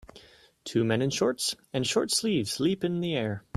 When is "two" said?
0.63-0.83